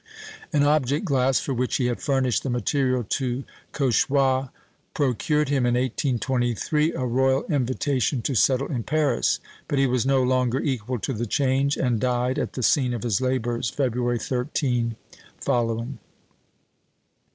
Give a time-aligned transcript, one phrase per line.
[0.51, 4.49] An object glass for which he had furnished the material to Cauchoix,
[4.95, 10.23] procured him, in 1823, a royal invitation to settle in Paris; but he was no
[10.23, 14.95] longer equal to the change, and died at the scene of his labours, February 13
[15.39, 15.99] following.